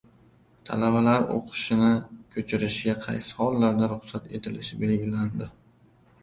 Talabalar 0.67 1.27
o‘qishini 1.35 1.89
ko‘chirishga 2.35 2.95
qaysi 3.03 3.37
hollarda 3.43 3.91
ruxsat 3.93 4.27
etilishi 4.41 4.81
belgilandi 4.87 5.51